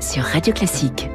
[0.00, 1.08] Sur Radio Classique.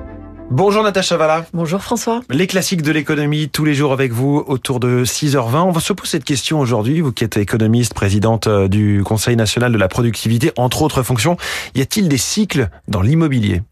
[0.49, 1.45] Bonjour Natacha Valla.
[1.53, 2.21] Bonjour François.
[2.29, 5.63] Les classiques de l'économie tous les jours avec vous autour de 6h20.
[5.63, 9.36] On va se poser cette question aujourd'hui, vous qui êtes économiste, présidente euh, du Conseil
[9.36, 11.36] national de la productivité, entre autres fonctions.
[11.76, 13.63] Y a-t-il des cycles dans l'immobilier?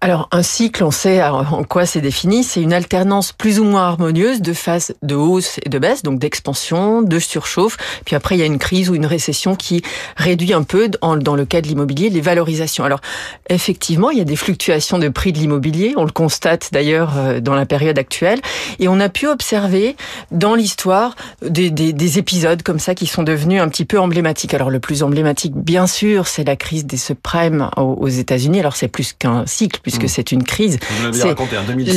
[0.00, 3.82] Alors un cycle, on sait en quoi c'est défini, c'est une alternance plus ou moins
[3.82, 8.38] harmonieuse de phases de hausse et de baisse, donc d'expansion, de surchauffe, puis après il
[8.38, 9.82] y a une crise ou une récession qui
[10.16, 12.84] réduit un peu, dans le cas de l'immobilier, les valorisations.
[12.84, 13.00] Alors
[13.48, 17.40] effectivement, il y a des fluctuations de prix de l'immobilier, on le constate d'ailleurs euh,
[17.40, 18.40] dans la période actuelle,
[18.78, 19.96] et on a pu observer
[20.30, 24.54] dans l'histoire des, des, des, épisodes comme ça qui sont devenus un petit peu emblématiques.
[24.54, 28.60] Alors le plus emblématique, bien sûr, c'est la crise des subprimes aux, aux États-Unis.
[28.60, 30.08] Alors c'est plus qu'un cycle puisque mmh.
[30.08, 30.78] c'est une crise.
[31.12, 31.34] C'est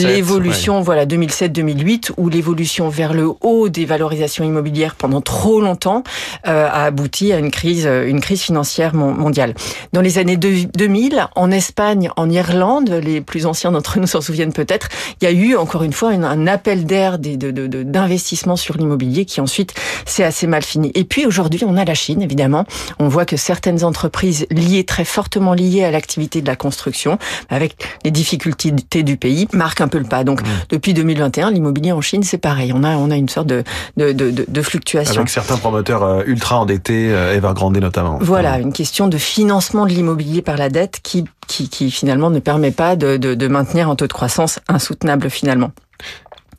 [0.08, 0.84] l'évolution, ouais.
[0.84, 6.04] voilà, 2007-2008 où l'évolution vers le haut des valorisations immobilières pendant trop longtemps
[6.48, 9.54] euh, a abouti à une crise, une crise financière mondiale.
[9.94, 14.54] Dans les années 2000, en Espagne, en Irlande, les plus anciens d'entre nous s'en souviennent
[14.54, 14.90] peut-être,
[15.22, 19.74] il y a eu encore une fois un appel d'air d'investissement sur l'immobilier qui ensuite
[20.06, 20.92] s'est assez mal fini.
[20.96, 22.66] Et puis aujourd'hui, on a la Chine, évidemment.
[23.00, 27.18] On voit que certaines entreprises liées, très fortement liées à l'activité de la construction,
[27.50, 30.24] avec les difficultés du pays, marque un peu le pas.
[30.24, 30.46] Donc, mmh.
[30.70, 32.72] depuis 2021, l'immobilier en Chine, c'est pareil.
[32.76, 33.64] On a, on a une sorte de,
[33.98, 35.18] de, de, de fluctuation.
[35.18, 38.18] Avec certains promoteurs euh, ultra endettés, euh, Evergrande notamment.
[38.22, 38.62] Voilà, mmh.
[38.62, 42.72] une question de financement de l'immobilier par la dette qui, qui, qui finalement ne permet
[42.72, 45.72] pas de, de, de maintenir un taux de croissance insoutenable finalement.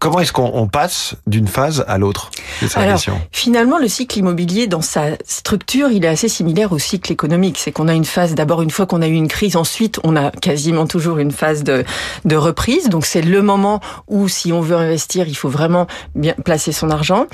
[0.02, 2.32] Comment est-ce qu'on passe d'une phase à l'autre
[2.74, 3.00] Alors,
[3.30, 7.56] finalement, le cycle immobilier, dans sa structure, il est assez similaire au cycle économique.
[7.56, 10.16] C'est qu'on a une phase, d'abord, une fois qu'on a eu une crise, ensuite, on
[10.16, 11.84] a quasiment toujours une phase de,
[12.24, 12.88] de reprise.
[12.88, 13.78] Donc, c'est le moment
[14.08, 17.28] où, si on veut investir, il faut vraiment bien placer son argent.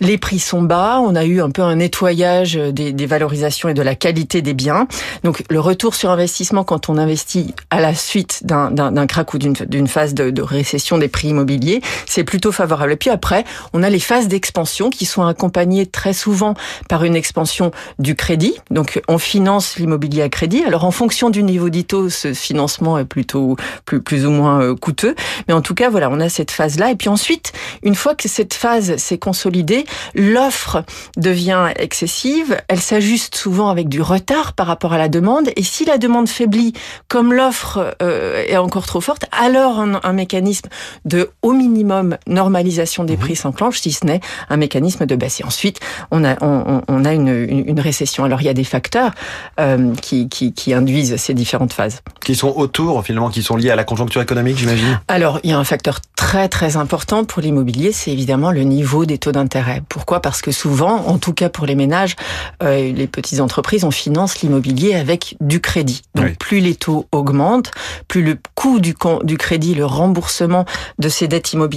[0.00, 1.00] Les prix sont bas.
[1.00, 4.52] On a eu un peu un nettoyage des, des valorisations et de la qualité des
[4.52, 4.88] biens.
[5.24, 9.88] Donc, le retour sur investissement, quand on investit à la suite d'un crack ou d'une
[9.88, 11.80] phase de, de récession des prix immobiliers,
[12.10, 12.92] c'est plutôt favorable.
[12.92, 16.54] Et puis après, on a les phases d'expansion qui sont accompagnées très souvent
[16.88, 18.54] par une expansion du crédit.
[18.70, 20.64] Donc on finance l'immobilier à crédit.
[20.64, 25.14] Alors en fonction du niveau d'ITO, ce financement est plutôt plus, ou moins euh, coûteux.
[25.46, 26.90] Mais en tout cas, voilà, on a cette phase-là.
[26.90, 27.52] Et puis ensuite,
[27.82, 29.84] une fois que cette phase s'est consolidée,
[30.14, 30.84] l'offre
[31.16, 32.60] devient excessive.
[32.66, 35.50] Elle s'ajuste souvent avec du retard par rapport à la demande.
[35.54, 36.72] Et si la demande faiblit,
[37.06, 40.68] comme l'offre euh, est encore trop forte, alors un, un mécanisme
[41.04, 45.40] de au minimum normalisation des prix s'enclenche, si ce n'est un mécanisme de baisse.
[45.40, 45.80] Et ensuite,
[46.10, 48.24] on a, on, on a une, une, une, récession.
[48.24, 49.12] Alors, il y a des facteurs
[49.58, 52.00] euh, qui, qui, qui, induisent ces différentes phases.
[52.24, 55.00] Qui sont autour, finalement, qui sont liés à la conjoncture économique, j'imagine?
[55.08, 59.06] Alors, il y a un facteur très, très important pour l'immobilier, c'est évidemment le niveau
[59.06, 59.82] des taux d'intérêt.
[59.88, 60.20] Pourquoi?
[60.20, 62.16] Parce que souvent, en tout cas pour les ménages,
[62.62, 66.02] euh, les petites entreprises, on finance l'immobilier avec du crédit.
[66.14, 66.34] Donc, oui.
[66.38, 67.70] plus les taux augmentent,
[68.06, 68.94] plus le coût du,
[69.24, 70.66] du crédit, le remboursement
[70.98, 71.70] de ces dettes immobilières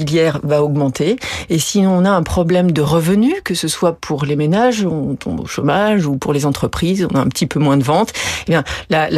[0.44, 1.18] va augmenter.
[1.50, 5.16] Et si on a un problème de revenus, que ce soit pour les ménages, on
[5.16, 8.14] tombe au chômage, ou pour les entreprises, on a un petit peu moins de ventes,
[8.48, 9.10] eh bien, la,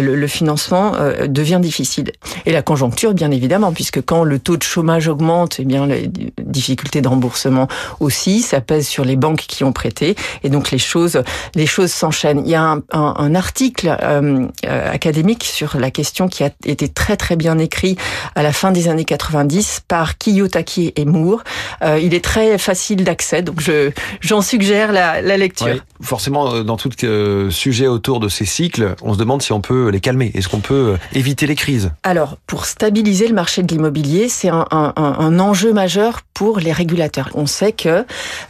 [0.00, 2.12] le, financement euh, devient difficile.
[2.46, 6.10] Et la conjoncture, bien évidemment, puisque quand le taux de chômage augmente, eh bien, les
[6.42, 7.68] difficultés de remboursement
[8.00, 11.22] aussi, ça pèse sur les banques qui ont prêté, et donc les choses,
[11.54, 12.42] les choses s'enchaînent.
[12.44, 17.16] Il y a un, article euh, euh, académique sur la question qui a été très
[17.16, 17.96] très bien écrit
[18.34, 21.42] à la fin des années 90 par Kiyotaki et Moore.
[21.82, 23.90] Euh, il est très facile d'accès, donc je
[24.20, 25.66] j'en suggère la, la lecture.
[25.66, 29.52] Ouais, forcément, euh, dans tout euh, sujet autour de ces cycles, on se demande si
[29.52, 30.30] on peut les calmer.
[30.34, 31.90] Est-ce qu'on peut éviter les crises?
[32.02, 36.72] Alors, pour stabiliser le marché de l'immobilier, c'est un, un, un, enjeu majeur pour les
[36.72, 37.30] régulateurs.
[37.34, 38.04] On sait que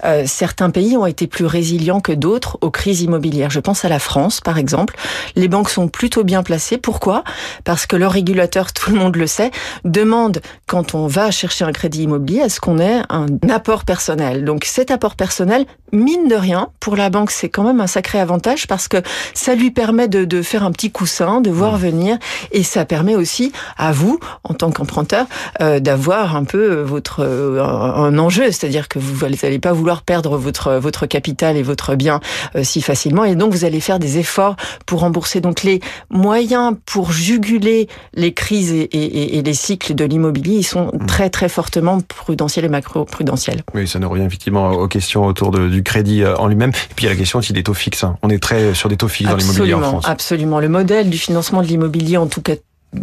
[0.04, 3.50] euh, certains pays ont été plus résilients que d'autres aux crises immobilières.
[3.50, 4.96] Je pense à la France, par exemple.
[5.36, 6.76] Les banques sont plutôt bien placées.
[6.76, 7.24] Pourquoi?
[7.64, 9.50] Parce que leurs régulateurs, tout le monde le sait,
[9.84, 14.44] demandent quand on va chercher un crédit immobilier, est-ce qu'on ait un apport personnel?
[14.44, 18.18] Donc cet apport personnel, mine de rien, pour la banque, c'est quand même un sacré
[18.18, 18.98] avantage parce que
[19.32, 21.88] ça lui permet de, de faire un petit coussin, de voir mmh.
[21.88, 22.18] venir,
[22.50, 25.26] et ça permet aussi à vous, en tant qu'emprunteur,
[25.60, 27.62] euh, d'avoir un peu votre euh,
[28.08, 32.18] un enjeu, c'est-à-dire que vous n'allez pas vouloir perdre votre votre capital et votre bien
[32.56, 35.40] euh, si facilement, et donc vous allez faire des efforts pour rembourser.
[35.40, 35.78] Donc les
[36.10, 41.06] moyens pour juguler les crises et, et, et les cycles de l'immobilier, ils sont mmh.
[41.06, 43.62] très très fortement prudentiel et macro-prudentiel.
[43.74, 46.70] Oui, ça nous revient effectivement aux questions autour de, du crédit euh, en lui-même.
[46.70, 48.04] Et puis il y a la question aussi des taux fixes.
[48.04, 48.16] Hein.
[48.22, 50.04] On est très sur des taux fixes absolument, dans l'immobilier en France.
[50.06, 50.60] Absolument.
[50.60, 52.54] Le modèle du financement de l'immobilier, en tout cas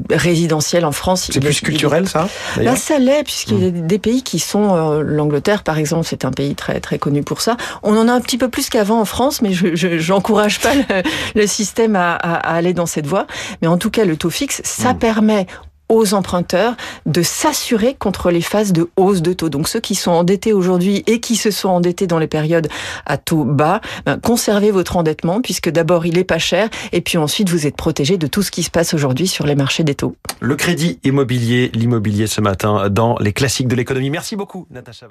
[0.10, 1.30] résidentiel en France.
[1.34, 3.88] C'est plus culturel, ça Là, ça l'est, puisqu'il y a mmh.
[3.88, 4.74] des pays qui sont...
[4.74, 7.57] Euh, L'Angleterre, par exemple, c'est un pays très très connu pour ça.
[7.84, 11.04] On en a un petit peu plus qu'avant en France, mais je n'encourage pas le,
[11.36, 13.28] le système à, à, à, aller dans cette voie.
[13.62, 15.00] Mais en tout cas, le taux fixe, ça mmh.
[15.00, 15.48] permet
[15.89, 19.49] aux emprunteurs de s'assurer contre les phases de hausse de taux.
[19.49, 22.67] Donc ceux qui sont endettés aujourd'hui et qui se sont endettés dans les périodes
[23.05, 27.17] à taux bas, ben, conservez votre endettement puisque d'abord il est pas cher et puis
[27.17, 29.95] ensuite vous êtes protégé de tout ce qui se passe aujourd'hui sur les marchés des
[29.95, 30.15] taux.
[30.39, 34.09] Le crédit immobilier, l'immobilier ce matin dans les classiques de l'économie.
[34.09, 35.07] Merci beaucoup Natacha